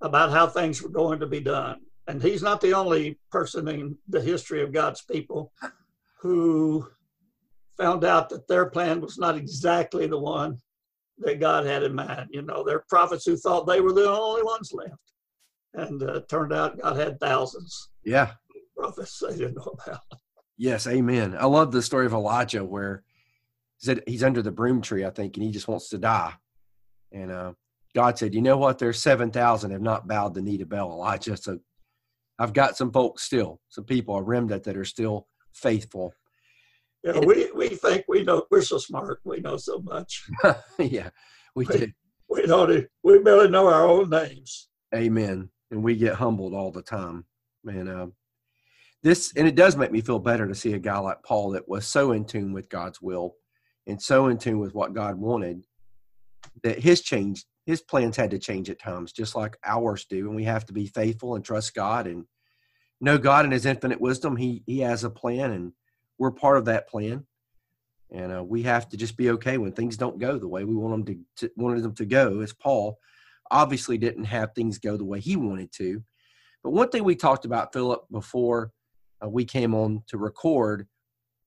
about 0.00 0.30
how 0.30 0.46
things 0.46 0.82
were 0.82 0.88
going 0.88 1.20
to 1.20 1.26
be 1.26 1.40
done. 1.40 1.76
And 2.08 2.22
he's 2.22 2.42
not 2.42 2.60
the 2.60 2.72
only 2.72 3.18
person 3.30 3.68
in 3.68 3.96
the 4.08 4.20
history 4.20 4.62
of 4.62 4.72
God's 4.72 5.02
people 5.02 5.52
who 6.20 6.88
found 7.76 8.04
out 8.04 8.28
that 8.30 8.48
their 8.48 8.66
plan 8.66 9.00
was 9.00 9.18
not 9.18 9.36
exactly 9.36 10.06
the 10.06 10.18
one 10.18 10.58
that 11.20 11.40
God 11.40 11.66
had 11.66 11.82
in 11.82 11.94
mind. 11.94 12.28
You 12.30 12.42
know, 12.42 12.64
there 12.64 12.76
are 12.76 12.84
prophets 12.88 13.24
who 13.24 13.36
thought 13.36 13.66
they 13.66 13.80
were 13.80 13.92
the 13.92 14.08
only 14.08 14.42
ones 14.42 14.72
left, 14.72 15.12
and 15.74 16.02
uh, 16.02 16.20
turned 16.28 16.52
out 16.52 16.80
God 16.80 16.96
had 16.96 17.20
thousands. 17.20 17.90
Yeah, 18.04 18.32
prophets 18.76 19.22
they 19.26 19.36
didn't 19.36 19.54
know 19.54 19.74
about. 19.86 20.00
Yes, 20.56 20.86
Amen. 20.86 21.36
I 21.38 21.46
love 21.46 21.72
the 21.72 21.82
story 21.82 22.06
of 22.06 22.12
Elijah 22.12 22.64
where 22.64 23.02
he 23.78 23.86
said 23.86 24.02
he's 24.06 24.22
under 24.22 24.42
the 24.42 24.50
broom 24.50 24.82
tree, 24.82 25.04
I 25.04 25.10
think, 25.10 25.36
and 25.36 25.44
he 25.44 25.50
just 25.50 25.68
wants 25.68 25.88
to 25.90 25.98
die. 25.98 26.34
And 27.12 27.30
uh, 27.30 27.52
God 27.94 28.18
said, 28.18 28.34
"You 28.34 28.42
know 28.42 28.56
what? 28.56 28.78
There's 28.78 29.00
seven 29.00 29.30
thousand 29.30 29.70
have 29.70 29.82
not 29.82 30.08
bowed 30.08 30.34
the 30.34 30.42
knee 30.42 30.58
to 30.58 30.66
Baal, 30.66 30.92
Elijah. 30.92 31.36
So 31.36 31.58
I've 32.38 32.52
got 32.52 32.76
some 32.76 32.92
folks 32.92 33.22
still, 33.22 33.60
some 33.68 33.84
people, 33.84 34.16
a 34.16 34.22
remnant 34.22 34.64
that 34.64 34.76
are 34.76 34.84
still 34.84 35.26
faithful." 35.54 36.14
You 37.02 37.12
know, 37.14 37.20
we, 37.20 37.50
we 37.52 37.68
think 37.68 38.04
we 38.08 38.24
know 38.24 38.44
we're 38.50 38.62
so 38.62 38.78
smart. 38.78 39.20
We 39.24 39.40
know 39.40 39.56
so 39.56 39.80
much. 39.80 40.24
yeah, 40.78 41.10
we, 41.54 41.66
we 41.66 41.78
do. 41.78 41.92
We 42.28 42.42
know 42.44 42.84
we 43.02 43.18
barely 43.20 43.48
know 43.48 43.68
our 43.68 43.86
own 43.86 44.10
names. 44.10 44.68
Amen. 44.94 45.48
And 45.70 45.82
we 45.82 45.96
get 45.96 46.14
humbled 46.14 46.52
all 46.52 46.70
the 46.70 46.82
time. 46.82 47.24
And 47.66 47.88
uh, 47.88 48.06
this, 49.02 49.32
and 49.36 49.48
it 49.48 49.54
does 49.54 49.76
make 49.76 49.92
me 49.92 50.00
feel 50.00 50.18
better 50.18 50.46
to 50.46 50.54
see 50.54 50.74
a 50.74 50.78
guy 50.78 50.98
like 50.98 51.22
Paul 51.22 51.50
that 51.50 51.68
was 51.68 51.86
so 51.86 52.12
in 52.12 52.24
tune 52.24 52.52
with 52.52 52.68
God's 52.68 53.00
will 53.00 53.34
and 53.86 54.00
so 54.00 54.28
in 54.28 54.36
tune 54.36 54.58
with 54.58 54.74
what 54.74 54.94
God 54.94 55.16
wanted 55.16 55.64
that 56.62 56.78
his 56.78 57.00
change, 57.00 57.44
his 57.66 57.80
plans 57.80 58.16
had 58.16 58.30
to 58.32 58.38
change 58.38 58.68
at 58.68 58.80
times, 58.80 59.12
just 59.12 59.34
like 59.34 59.56
ours 59.64 60.04
do. 60.04 60.26
And 60.26 60.36
we 60.36 60.44
have 60.44 60.66
to 60.66 60.72
be 60.72 60.86
faithful 60.86 61.34
and 61.34 61.44
trust 61.44 61.74
God 61.74 62.06
and 62.06 62.26
know 63.00 63.18
God 63.18 63.44
in 63.44 63.50
His 63.50 63.66
infinite 63.66 64.00
wisdom. 64.00 64.36
He 64.36 64.62
He 64.66 64.80
has 64.80 65.04
a 65.04 65.10
plan, 65.10 65.52
and 65.52 65.72
we're 66.20 66.30
part 66.30 66.58
of 66.58 66.66
that 66.66 66.86
plan, 66.86 67.24
and 68.12 68.30
uh, 68.30 68.44
we 68.44 68.62
have 68.62 68.88
to 68.90 68.96
just 68.98 69.16
be 69.16 69.30
okay 69.30 69.56
when 69.56 69.72
things 69.72 69.96
don't 69.96 70.18
go 70.18 70.38
the 70.38 70.46
way 70.46 70.64
we 70.64 70.76
want 70.76 71.06
them 71.06 71.16
to, 71.38 71.46
to 71.48 71.52
wanted 71.56 71.82
them 71.82 71.94
to 71.94 72.04
go. 72.04 72.40
As 72.40 72.52
Paul 72.52 72.98
obviously 73.50 73.96
didn't 73.96 74.24
have 74.24 74.52
things 74.54 74.78
go 74.78 74.98
the 74.98 75.04
way 75.04 75.18
he 75.18 75.34
wanted 75.34 75.72
to, 75.72 76.04
but 76.62 76.70
one 76.70 76.90
thing 76.90 77.04
we 77.04 77.16
talked 77.16 77.46
about 77.46 77.72
Philip 77.72 78.02
before 78.12 78.70
uh, 79.24 79.28
we 79.30 79.46
came 79.46 79.74
on 79.74 80.02
to 80.08 80.18
record, 80.18 80.86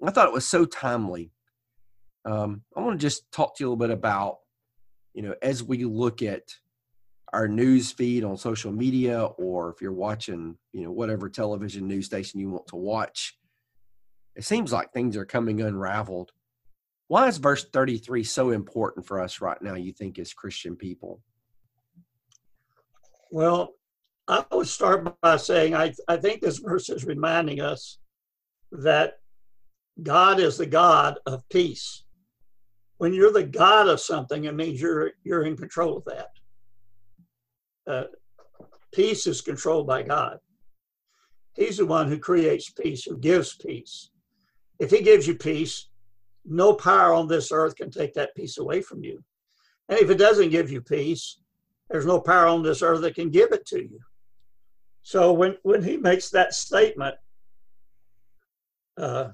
I 0.04 0.10
thought 0.10 0.28
it 0.28 0.34
was 0.34 0.48
so 0.48 0.66
timely. 0.66 1.32
Um, 2.26 2.64
I 2.76 2.82
want 2.82 3.00
to 3.00 3.06
just 3.06 3.32
talk 3.32 3.56
to 3.56 3.64
you 3.64 3.68
a 3.68 3.70
little 3.70 3.88
bit 3.88 3.96
about, 3.96 4.38
you 5.14 5.22
know, 5.22 5.36
as 5.44 5.62
we 5.62 5.84
look 5.86 6.24
at 6.24 6.42
our 7.32 7.48
news 7.48 7.92
feed 7.92 8.24
on 8.24 8.38
social 8.38 8.72
media, 8.72 9.24
or 9.24 9.70
if 9.70 9.82
you're 9.82 9.92
watching, 9.92 10.58
you 10.72 10.84
know, 10.84 10.92
whatever 10.92 11.30
television 11.30 11.88
news 11.88 12.08
station 12.08 12.40
you 12.40 12.50
want 12.50 12.66
to 12.68 12.76
watch, 12.76 13.38
it 14.36 14.44
seems 14.44 14.72
like 14.72 14.92
things 14.92 15.16
are 15.16 15.26
coming 15.26 15.62
unraveled. 15.62 16.32
Why 17.08 17.28
is 17.28 17.38
verse 17.38 17.66
33 17.66 18.24
so 18.24 18.52
important 18.52 19.06
for 19.06 19.22
us 19.22 19.42
right 19.42 19.62
now, 19.62 19.76
you 19.76 19.94
think, 19.94 20.18
as 20.18 20.34
Christian 20.34 20.76
people? 20.76 21.22
Well, 23.30 23.74
I 24.28 24.46
would 24.52 24.68
start 24.68 25.20
by 25.22 25.38
saying 25.38 25.76
I, 25.76 25.94
I 26.08 26.18
think 26.18 26.42
this 26.42 26.60
verse 26.60 26.90
is 26.90 27.06
reminding 27.06 27.60
us 27.60 28.00
that 28.72 29.20
God 30.02 30.40
is 30.40 30.58
the 30.58 30.66
God 30.66 31.20
of 31.26 31.48
peace. 31.50 32.04
When 32.98 33.14
you're 33.14 33.34
the 33.34 33.44
God 33.44 33.90
of 33.90 34.00
something, 34.00 34.46
it 34.46 34.56
means 34.56 34.82
you're 34.82 35.12
you're 35.24 35.44
in 35.44 35.58
control 35.58 35.98
of 35.98 36.06
that. 36.06 36.30
Uh, 37.86 38.04
peace 38.94 39.28
is 39.28 39.42
controlled 39.42 39.88
by 39.88 40.04
God. 40.04 40.38
He's 41.56 41.78
the 41.78 41.86
one 41.86 42.08
who 42.08 42.18
creates 42.18 42.70
peace, 42.70 43.04
who 43.04 43.18
gives 43.18 43.56
peace. 43.56 44.10
If 44.84 44.92
He 44.92 45.02
gives 45.02 45.26
you 45.26 45.36
peace, 45.36 45.88
no 46.46 46.74
power 46.74 47.14
on 47.14 47.28
this 47.28 47.54
earth 47.54 47.76
can 47.76 47.90
take 47.90 48.14
that 48.16 48.36
peace 48.36 48.58
away 48.58 48.82
from 48.82 49.02
you. 49.02 49.24
And 49.88 49.98
if 49.98 50.10
it 50.10 50.18
doesn't 50.18 50.50
give 50.50 50.70
you 50.70 50.82
peace, 50.82 51.40
there's 51.90 52.06
no 52.06 52.20
power 52.20 52.48
on 52.48 52.64
this 52.64 52.82
earth 52.82 53.02
that 53.02 53.16
can 53.16 53.30
give 53.30 53.54
it 53.54 53.66
to 53.68 53.82
you. 53.82 54.00
So 55.04 55.32
when, 55.32 55.56
when 55.64 55.84
he 55.84 55.96
makes 55.96 56.30
that 56.32 56.54
statement, 56.54 57.16
uh, 58.98 59.30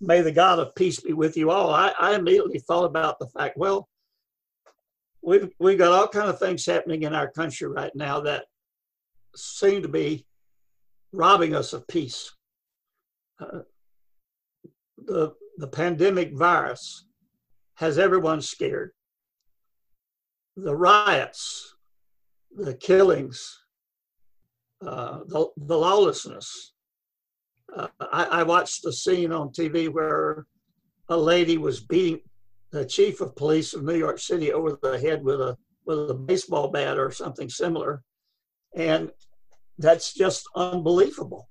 may 0.00 0.20
the 0.20 0.30
God 0.30 0.60
of 0.60 0.74
peace 0.76 1.00
be 1.00 1.12
with 1.12 1.36
you 1.36 1.50
all, 1.50 1.70
I, 1.70 1.92
I 1.98 2.14
immediately 2.14 2.60
thought 2.60 2.84
about 2.84 3.18
the 3.18 3.26
fact, 3.28 3.56
well, 3.56 3.88
we've, 5.20 5.50
we've 5.58 5.78
got 5.78 5.92
all 5.92 6.06
kind 6.06 6.30
of 6.30 6.38
things 6.38 6.64
happening 6.64 7.02
in 7.02 7.12
our 7.12 7.30
country 7.30 7.66
right 7.66 7.94
now 7.94 8.20
that 8.20 8.44
seem 9.34 9.82
to 9.82 9.88
be 9.88 10.26
robbing 11.12 11.56
us 11.56 11.72
of 11.72 11.88
peace. 11.88 12.30
Uh, 13.40 13.60
the, 15.06 15.34
the 15.58 15.68
pandemic 15.68 16.34
virus 16.34 17.06
has 17.74 17.98
everyone 17.98 18.40
scared. 18.40 18.92
The 20.56 20.74
riots, 20.74 21.74
the 22.56 22.74
killings, 22.74 23.58
uh, 24.86 25.20
the, 25.26 25.46
the 25.56 25.76
lawlessness. 25.76 26.72
Uh, 27.74 27.88
I, 28.00 28.24
I 28.24 28.42
watched 28.44 28.84
a 28.84 28.92
scene 28.92 29.32
on 29.32 29.48
TV 29.48 29.88
where 29.88 30.46
a 31.08 31.16
lady 31.16 31.58
was 31.58 31.80
beating 31.80 32.20
the 32.70 32.84
chief 32.84 33.20
of 33.20 33.36
police 33.36 33.74
of 33.74 33.84
New 33.84 33.96
York 33.96 34.18
City 34.18 34.52
over 34.52 34.78
the 34.82 34.98
head 34.98 35.22
with 35.22 35.40
a 35.40 35.56
with 35.86 36.10
a 36.10 36.14
baseball 36.14 36.68
bat 36.68 36.98
or 36.98 37.10
something 37.10 37.48
similar, 37.48 38.02
and 38.74 39.10
that's 39.78 40.14
just 40.14 40.48
unbelievable. 40.56 41.48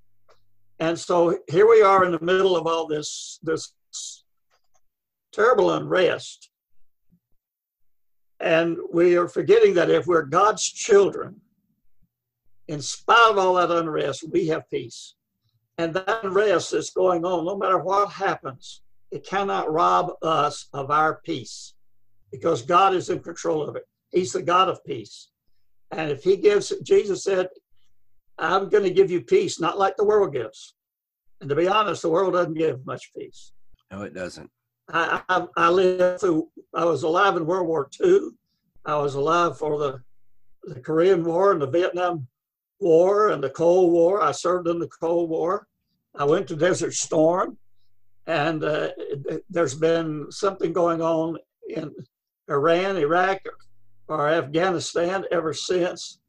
And 0.84 1.00
so 1.00 1.40
here 1.48 1.66
we 1.66 1.82
are 1.82 2.04
in 2.04 2.12
the 2.12 2.20
middle 2.20 2.58
of 2.58 2.68
all 2.68 2.88
this 2.88 3.40
this 3.42 3.72
terrible 5.32 5.72
unrest, 5.72 6.50
and 8.42 8.76
we 8.92 9.16
are 9.16 9.30
forgetting 9.30 9.76
that 9.76 9.90
if 9.90 10.08
we're 10.08 10.24
God's 10.24 10.62
children, 10.62 11.40
in 12.68 12.82
spite 12.82 13.32
of 13.32 13.38
all 13.38 13.54
that 13.54 13.72
unrest, 13.72 14.26
we 14.30 14.48
have 14.48 14.70
peace. 14.70 15.16
And 15.78 15.94
that 15.94 16.20
unrest 16.26 16.72
that's 16.72 16.90
going 16.90 17.24
on, 17.24 17.46
no 17.46 17.58
matter 17.58 17.80
what 17.80 18.12
happens, 18.12 18.82
it 19.10 19.26
cannot 19.26 19.72
rob 19.72 20.12
us 20.22 20.68
of 20.74 20.92
our 20.92 21.22
peace 21.24 21.76
because 22.30 22.62
God 22.62 22.94
is 22.94 23.10
in 23.10 23.22
control 23.22 23.64
of 23.64 23.78
it. 23.78 23.88
He's 24.12 24.34
the 24.34 24.44
God 24.44 24.68
of 24.68 24.84
peace. 24.84 25.30
And 25.92 26.12
if 26.12 26.26
He 26.26 26.36
gives, 26.36 26.74
Jesus 26.84 27.24
said, 27.24 27.48
I'm 28.44 28.70
going 28.70 28.84
to 28.84 28.92
give 28.92 29.12
you 29.12 29.22
peace, 29.22 29.60
not 29.60 29.78
like 29.78 29.96
the 29.96 30.04
world 30.04 30.34
gives. 30.34 30.76
And 31.42 31.50
to 31.50 31.56
be 31.56 31.68
honest, 31.68 32.02
the 32.02 32.10
world 32.10 32.34
doesn't 32.34 32.56
give 32.56 32.86
much 32.86 33.12
peace. 33.16 33.52
No, 33.92 34.02
it 34.02 34.14
doesn't. 34.14 34.50
I, 34.90 35.22
I, 35.30 35.48
I 35.56 35.70
lived 35.70 36.22
through, 36.22 36.50
I 36.74 36.86
was 36.86 37.04
alive 37.04 37.38
in 37.38 37.46
World 37.46 37.68
War 37.68 37.90
II. 38.04 38.30
I 38.86 38.96
was 38.96 39.16
alive 39.16 39.58
for 39.58 39.78
the, 39.78 40.02
the 40.64 40.80
Korean 40.80 41.24
War 41.24 41.54
and 41.54 41.62
the 41.62 41.68
Vietnam 41.68 42.28
War 42.80 43.30
and 43.30 43.44
the 43.44 43.50
Cold 43.50 43.92
War. 43.92 44.22
I 44.22 44.32
served 44.32 44.68
in 44.68 44.80
the 44.80 44.88
Cold 44.88 45.30
War. 45.30 45.68
I 46.16 46.26
went 46.26 46.48
to 46.50 46.56
Desert 46.56 46.94
Storm, 46.94 47.58
and 48.28 48.64
uh, 48.64 48.90
there's 49.50 49.74
been 49.74 50.32
something 50.32 50.72
going 50.72 51.02
on 51.02 51.38
in 51.70 51.92
Iran, 52.50 52.98
Iraq, 52.98 53.40
or 54.08 54.30
Afghanistan 54.30 55.26
ever 55.32 55.54
since. 55.54 56.20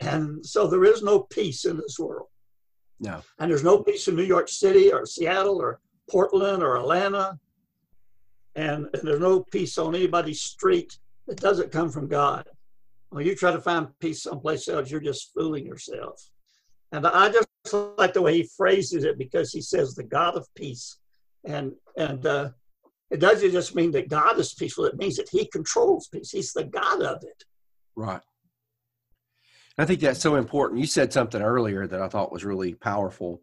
And 0.00 0.44
so 0.44 0.66
there 0.66 0.84
is 0.84 1.02
no 1.02 1.20
peace 1.20 1.64
in 1.64 1.76
this 1.76 1.98
world. 1.98 2.28
No. 3.00 3.22
And 3.38 3.50
there's 3.50 3.64
no 3.64 3.82
peace 3.82 4.08
in 4.08 4.16
New 4.16 4.22
York 4.22 4.48
City 4.48 4.92
or 4.92 5.06
Seattle 5.06 5.60
or 5.60 5.80
Portland 6.10 6.62
or 6.62 6.76
Atlanta. 6.76 7.38
And, 8.54 8.88
and 8.92 9.02
there's 9.02 9.20
no 9.20 9.40
peace 9.40 9.76
on 9.78 9.94
anybody's 9.94 10.40
street 10.40 10.98
that 11.26 11.40
doesn't 11.40 11.72
come 11.72 11.90
from 11.90 12.08
God. 12.08 12.46
When 13.10 13.26
you 13.26 13.34
try 13.34 13.52
to 13.52 13.60
find 13.60 13.88
peace 14.00 14.22
someplace 14.22 14.68
else, 14.68 14.90
you're 14.90 15.00
just 15.00 15.32
fooling 15.34 15.66
yourself. 15.66 16.22
And 16.92 17.06
I 17.06 17.30
just 17.30 17.48
like 17.98 18.14
the 18.14 18.22
way 18.22 18.34
he 18.34 18.50
phrases 18.56 19.04
it 19.04 19.18
because 19.18 19.52
he 19.52 19.60
says 19.60 19.94
the 19.94 20.04
God 20.04 20.36
of 20.36 20.46
peace. 20.54 20.98
And 21.44 21.72
and 21.96 22.24
uh, 22.26 22.50
it 23.10 23.20
doesn't 23.20 23.52
just 23.52 23.74
mean 23.74 23.90
that 23.92 24.08
God 24.08 24.38
is 24.38 24.54
peaceful, 24.54 24.84
it 24.84 24.96
means 24.96 25.16
that 25.16 25.28
he 25.30 25.46
controls 25.46 26.08
peace. 26.08 26.30
He's 26.30 26.52
the 26.52 26.64
God 26.64 27.02
of 27.02 27.22
it. 27.22 27.44
Right. 27.94 28.20
I 29.78 29.84
think 29.84 30.00
that's 30.00 30.20
so 30.20 30.36
important. 30.36 30.80
You 30.80 30.86
said 30.86 31.12
something 31.12 31.42
earlier 31.42 31.86
that 31.86 32.00
I 32.00 32.08
thought 32.08 32.32
was 32.32 32.44
really 32.44 32.74
powerful. 32.74 33.42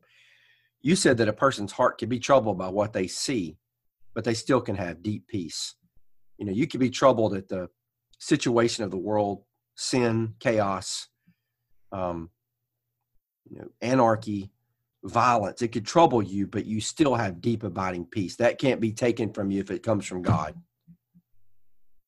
You 0.81 0.95
said 0.95 1.17
that 1.17 1.27
a 1.27 1.33
person's 1.33 1.71
heart 1.71 1.99
can 1.99 2.09
be 2.09 2.19
troubled 2.19 2.57
by 2.57 2.69
what 2.69 2.91
they 2.91 3.07
see, 3.07 3.57
but 4.15 4.23
they 4.23 4.33
still 4.33 4.59
can 4.59 4.75
have 4.75 5.03
deep 5.03 5.27
peace. 5.27 5.75
You 6.37 6.45
know, 6.45 6.51
you 6.51 6.67
can 6.67 6.79
be 6.79 6.89
troubled 6.89 7.35
at 7.35 7.47
the 7.47 7.69
situation 8.19 8.83
of 8.83 8.91
the 8.91 8.97
world 8.97 9.43
sin, 9.75 10.35
chaos, 10.39 11.07
um, 11.91 12.29
you 13.49 13.59
know, 13.59 13.67
anarchy, 13.81 14.51
violence. 15.03 15.61
It 15.61 15.69
could 15.69 15.85
trouble 15.85 16.21
you, 16.21 16.47
but 16.47 16.65
you 16.65 16.81
still 16.81 17.15
have 17.15 17.41
deep, 17.41 17.63
abiding 17.63 18.05
peace. 18.05 18.35
That 18.37 18.57
can't 18.57 18.81
be 18.81 18.91
taken 18.91 19.33
from 19.33 19.51
you 19.51 19.59
if 19.59 19.71
it 19.71 19.83
comes 19.83 20.05
from 20.05 20.21
God. 20.21 20.55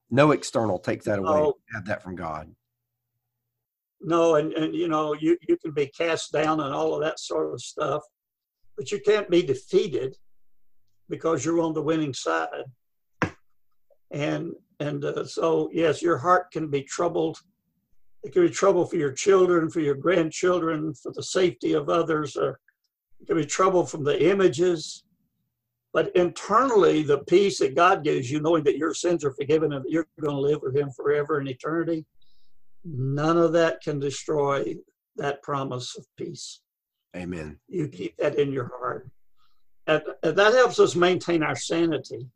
No 0.10 0.32
external 0.32 0.80
takes 0.80 1.06
that 1.06 1.20
away. 1.20 1.40
Oh, 1.40 1.56
have 1.74 1.86
that 1.86 2.04
from 2.04 2.16
God. 2.16 2.54
No, 4.02 4.36
and, 4.36 4.54
and 4.54 4.76
you 4.76 4.88
know, 4.88 5.14
you, 5.14 5.38
you 5.48 5.58
can 5.58 5.72
be 5.72 5.88
cast 5.88 6.32
down 6.32 6.60
and 6.60 6.74
all 6.74 6.94
of 6.94 7.02
that 7.02 7.20
sort 7.20 7.54
of 7.54 7.62
stuff, 7.62 8.04
but 8.78 8.92
you 8.92 9.00
can't 9.00 9.30
be 9.30 9.42
defeated 9.42 10.16
because 11.10 11.44
you're 11.44 11.62
on 11.62 11.74
the 11.74 11.82
winning 11.82 12.14
side. 12.14 12.66
And 14.12 14.54
and 14.80 15.04
uh, 15.06 15.26
so 15.26 15.70
yes, 15.72 16.02
your 16.02 16.18
heart 16.18 16.52
can 16.52 16.70
be 16.70 16.84
troubled 16.84 17.40
it 18.26 18.34
can 18.34 18.42
be 18.42 18.50
trouble 18.50 18.86
for 18.86 18.96
your 18.96 19.12
children, 19.12 19.70
for 19.70 19.82
your 19.82 19.94
grandchildren, 19.94 20.96
for 20.96 21.12
the 21.12 21.22
safety 21.22 21.74
of 21.74 21.90
others, 21.90 22.36
or 22.36 22.60
it 23.22 23.28
can 23.28 23.38
be 23.38 23.46
trouble 23.46 23.86
from 23.86 24.04
the 24.04 24.30
images. 24.32 25.04
But 25.94 26.14
internally, 26.16 27.04
the 27.04 27.20
peace 27.20 27.60
that 27.60 27.76
God 27.76 28.04
gives 28.04 28.32
you, 28.32 28.42
knowing 28.42 28.64
that 28.64 28.80
your 28.80 28.96
sins 28.96 29.24
are 29.24 29.32
forgiven 29.32 29.74
and 29.74 29.86
that 29.86 29.92
you're 29.92 30.08
going 30.20 30.36
to 30.36 30.42
live 30.42 30.60
with 30.64 30.76
Him 30.76 30.90
forever 30.90 31.40
in 31.40 31.48
eternity, 31.48 32.04
none 32.86 33.38
of 33.38 33.52
that 33.54 33.82
can 33.82 34.00
destroy 34.00 34.76
that 35.16 35.42
promise 35.42 35.96
of 35.98 36.06
peace. 36.18 36.62
Amen. 37.16 37.58
You 37.68 37.88
keep 37.88 38.16
that 38.18 38.38
in 38.38 38.52
your 38.52 38.72
heart. 38.78 39.10
And 39.88 40.04
that 40.24 40.54
helps 40.54 40.80
us 40.80 40.96
maintain 40.96 41.44
our 41.44 41.56
sanity. 41.56 42.28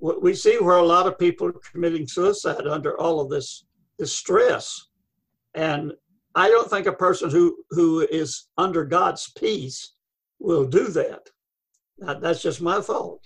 We 0.00 0.34
see 0.34 0.58
where 0.58 0.76
a 0.76 0.82
lot 0.84 1.06
of 1.06 1.18
people 1.18 1.48
are 1.48 1.70
committing 1.72 2.06
suicide 2.06 2.66
under 2.66 2.98
all 3.00 3.20
of 3.20 3.30
this, 3.30 3.64
this 3.98 4.14
stress. 4.14 4.88
And 5.54 5.92
I 6.34 6.48
don't 6.48 6.68
think 6.68 6.86
a 6.86 6.92
person 6.92 7.30
who, 7.30 7.56
who 7.70 8.00
is 8.00 8.48
under 8.58 8.84
God's 8.84 9.32
peace 9.38 9.94
will 10.40 10.66
do 10.66 10.88
that. 10.88 11.30
Now, 11.98 12.14
that's 12.14 12.42
just 12.42 12.60
my 12.60 12.80
thought. 12.80 13.20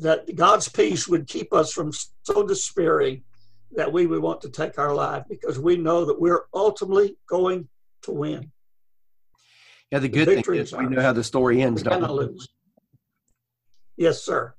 That 0.00 0.34
God's 0.34 0.68
peace 0.68 1.06
would 1.08 1.28
keep 1.28 1.52
us 1.52 1.72
from 1.72 1.92
so 2.22 2.42
despairing 2.42 3.22
that 3.72 3.92
we 3.92 4.06
would 4.06 4.22
want 4.22 4.40
to 4.42 4.50
take 4.50 4.78
our 4.78 4.94
life 4.94 5.24
because 5.28 5.58
we 5.58 5.76
know 5.76 6.04
that 6.04 6.20
we're 6.20 6.44
ultimately 6.54 7.16
going 7.28 7.68
to 8.02 8.12
win. 8.12 8.50
Yeah, 9.90 9.98
the 9.98 10.08
good 10.08 10.28
the 10.28 10.42
thing 10.42 10.54
is, 10.56 10.72
is 10.72 10.78
we 10.78 10.86
know 10.86 11.02
how 11.02 11.12
the 11.12 11.24
story 11.24 11.62
ends. 11.62 11.82
We 11.82 11.90
cannot 11.90 12.14
lose. 12.14 12.48
Yes, 13.96 14.22
sir. 14.22 14.54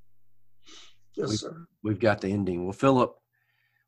Yes, 1.16 1.30
we, 1.30 1.36
sir. 1.36 1.68
We've 1.84 2.00
got 2.00 2.22
the 2.22 2.30
ending. 2.30 2.64
Well, 2.64 2.74
Philip, 2.74 3.16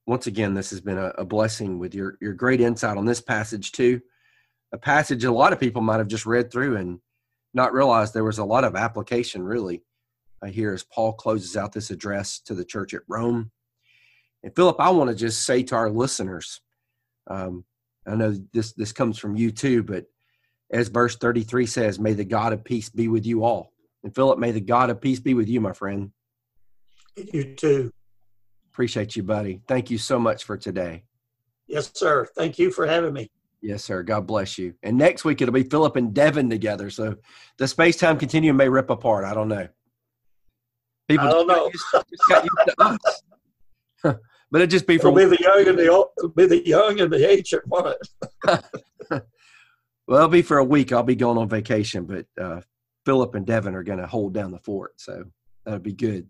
once 0.05 0.27
again, 0.27 0.53
this 0.53 0.69
has 0.71 0.81
been 0.81 0.97
a, 0.97 1.13
a, 1.17 1.25
blessing 1.25 1.79
with 1.79 1.93
your, 1.93 2.17
your 2.21 2.33
great 2.33 2.62
insight 2.62 2.97
on 2.97 3.05
this 3.05 3.21
passage, 3.21 3.71
too. 3.71 4.01
A 4.74 4.77
passage 4.77 5.24
a 5.24 5.31
lot 5.31 5.53
of 5.53 5.59
people 5.59 5.81
might 5.81 5.97
have 5.97 6.07
just 6.07 6.25
read 6.25 6.51
through 6.51 6.77
and 6.77 7.00
not 7.53 7.74
realized 7.74 8.13
there 8.13 8.24
was 8.24 8.39
a 8.39 8.45
lot 8.45 8.63
of 8.63 8.75
application, 8.75 9.43
really, 9.43 9.83
uh, 10.41 10.47
here 10.47 10.74
as 10.74 10.83
Paul 10.83 11.13
closes 11.13 11.57
out 11.57 11.74
this 11.74 11.91
address 11.91 12.39
to 12.41 12.53
the 12.53 12.65
church 12.65 12.93
at 12.93 13.01
Rome. 13.07 13.51
And 14.48 14.56
Philip, 14.56 14.77
I 14.80 14.92
want 14.92 15.10
to 15.10 15.16
just 15.16 15.44
say 15.44 15.62
to 15.63 15.75
our 15.75 15.89
listeners, 15.89 16.62
um, 17.30 17.66
I 18.08 18.16
know 18.16 18.34
this 18.54 18.72
this 18.72 18.94
comes 18.94 19.20
from 19.20 19.36
you 19.36 19.51
too, 19.51 19.84
but 19.84 20.06
as 20.72 20.88
verse 20.88 21.18
33 21.18 21.66
says, 21.66 22.00
may 22.00 22.13
the 22.13 22.24
God 22.24 22.54
of 22.54 22.63
peace 22.63 22.89
be 22.89 23.10
with 23.10 23.25
you 23.25 23.44
all. 23.44 23.74
And 24.06 24.16
Philip, 24.16 24.39
may 24.39 24.54
the 24.54 24.62
God 24.62 24.89
of 24.89 25.01
peace 25.01 25.20
be 25.20 25.34
with 25.34 25.50
you, 25.50 25.60
my 25.60 25.74
friend. 25.74 26.13
You 27.18 27.56
too. 27.56 27.92
Appreciate 28.72 29.18
you, 29.18 29.24
buddy. 29.24 29.60
Thank 29.68 29.92
you 29.92 29.98
so 29.98 30.18
much 30.18 30.46
for 30.46 30.56
today. 30.56 31.04
Yes, 31.68 31.92
sir. 31.94 32.25
Thank 32.38 32.58
you 32.58 32.72
for 32.72 32.88
having 32.88 33.12
me. 33.12 33.30
Yes, 33.62 33.84
sir. 33.84 34.01
God 34.01 34.25
bless 34.25 34.58
you. 34.58 34.75
And 34.82 34.98
next 34.98 35.25
week 35.25 35.42
it'll 35.42 35.54
be 35.54 35.63
Philip 35.63 35.98
and 35.98 36.13
Devin 36.13 36.50
together. 36.50 36.89
So 36.89 37.18
the 37.58 37.68
space 37.68 37.98
time 37.98 38.18
continuum 38.18 38.56
may 38.56 38.70
rip 38.70 38.89
apart. 38.89 39.25
I 39.25 39.34
don't 39.34 39.50
know. 39.50 39.68
People 41.10 41.27
I 41.27 41.32
don't 41.32 41.48
know. 41.48 41.70
Just, 41.70 42.08
just 42.39 43.18
got 44.54 44.60
used 44.60 44.62
to 44.62 44.62
us. 44.62 44.62
but 44.62 44.62
it'd 44.62 44.70
just 44.70 44.88
be 44.88 44.98
for 44.98 45.08
it'll 45.08 45.30
be 45.30 45.36
the 45.38 45.44
young 45.44 45.68
and 45.68 45.77
the 45.77 45.88
old, 45.88 46.08
it'll 46.18 46.30
be 46.30 46.46
the 46.46 46.68
young 46.68 47.00
and 47.00 47.12
the 47.12 47.30
ancient, 47.30 47.68
won't 47.68 47.88
it? 47.88 48.63
well, 50.08 50.18
it'll 50.18 50.27
be 50.27 50.42
for 50.42 50.58
a 50.58 50.63
week. 50.63 50.92
I'll 50.92 51.04
be 51.04 51.16
going 51.16 51.38
on 51.38 51.50
vacation, 51.50 52.06
but 52.06 52.25
uh, 52.42 52.62
Philip 53.06 53.36
and 53.36 53.46
Devin 53.46 53.75
are 53.75 53.84
going 53.84 54.00
to 54.00 54.08
hold 54.08 54.34
down 54.34 54.51
the 54.51 54.60
fort, 54.60 55.00
so 55.00 55.25
that'll 55.66 55.80
be 55.80 55.94
good. 55.94 56.27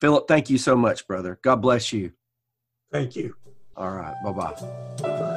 Philip, 0.00 0.28
thank 0.28 0.50
you 0.50 0.58
so 0.58 0.76
much, 0.76 1.06
brother. 1.06 1.38
God 1.42 1.56
bless 1.56 1.92
you. 1.92 2.12
Thank 2.92 3.16
you. 3.16 3.34
All 3.76 3.92
right. 3.92 4.14
Bye-bye. 4.24 4.54
Bye. 5.02 5.35